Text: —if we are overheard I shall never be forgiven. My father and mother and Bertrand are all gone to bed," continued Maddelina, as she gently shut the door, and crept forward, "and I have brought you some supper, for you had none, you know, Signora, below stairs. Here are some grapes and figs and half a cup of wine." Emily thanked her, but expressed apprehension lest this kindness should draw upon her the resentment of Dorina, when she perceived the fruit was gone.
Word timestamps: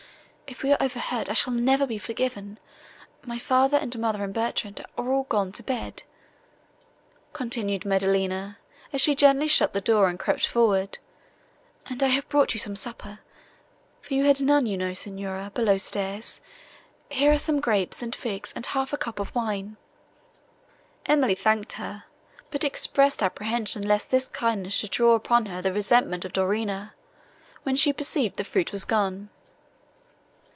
—if 0.53 0.63
we 0.63 0.71
are 0.73 0.83
overheard 0.83 1.29
I 1.29 1.33
shall 1.33 1.53
never 1.53 1.87
be 1.87 1.97
forgiven. 1.97 2.59
My 3.25 3.39
father 3.39 3.77
and 3.77 3.97
mother 3.97 4.21
and 4.21 4.33
Bertrand 4.33 4.85
are 4.97 5.09
all 5.09 5.23
gone 5.23 5.53
to 5.53 5.63
bed," 5.63 6.03
continued 7.31 7.85
Maddelina, 7.85 8.57
as 8.91 8.99
she 8.99 9.15
gently 9.15 9.47
shut 9.47 9.71
the 9.71 9.79
door, 9.79 10.09
and 10.09 10.19
crept 10.19 10.45
forward, 10.45 10.99
"and 11.85 12.03
I 12.03 12.07
have 12.07 12.27
brought 12.27 12.53
you 12.53 12.59
some 12.59 12.75
supper, 12.75 13.19
for 14.01 14.13
you 14.13 14.25
had 14.25 14.41
none, 14.41 14.65
you 14.65 14.75
know, 14.75 14.91
Signora, 14.91 15.51
below 15.55 15.77
stairs. 15.77 16.41
Here 17.09 17.31
are 17.31 17.39
some 17.39 17.61
grapes 17.61 18.01
and 18.03 18.13
figs 18.13 18.51
and 18.53 18.65
half 18.65 18.91
a 18.91 18.97
cup 18.97 19.19
of 19.21 19.33
wine." 19.33 19.77
Emily 21.05 21.33
thanked 21.33 21.71
her, 21.73 22.03
but 22.51 22.65
expressed 22.65 23.23
apprehension 23.23 23.87
lest 23.87 24.11
this 24.11 24.27
kindness 24.27 24.73
should 24.73 24.91
draw 24.91 25.13
upon 25.15 25.45
her 25.45 25.61
the 25.61 25.71
resentment 25.71 26.25
of 26.25 26.33
Dorina, 26.33 26.93
when 27.63 27.77
she 27.77 27.93
perceived 27.93 28.35
the 28.35 28.43
fruit 28.43 28.73
was 28.73 28.83
gone. 28.83 29.29